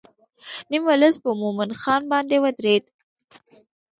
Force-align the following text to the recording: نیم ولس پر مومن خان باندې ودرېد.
نیم 0.69 0.83
ولس 0.87 1.15
پر 1.23 1.31
مومن 1.41 1.69
خان 1.81 2.01
باندې 2.11 2.35
ودرېد. 2.43 2.83